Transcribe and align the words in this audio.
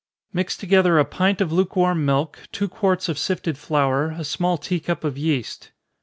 _Mix 0.33 0.57
together 0.57 0.97
a 0.97 1.05
pint 1.05 1.41
of 1.41 1.51
lukewarm 1.51 2.03
milk, 2.05 2.39
two 2.51 2.67
quarts 2.67 3.07
of 3.07 3.19
sifted 3.19 3.55
flour, 3.55 4.15
a 4.17 4.23
small 4.23 4.57
tea 4.57 4.79
cup 4.79 5.03
of 5.03 5.15
yeast. 5.15 5.69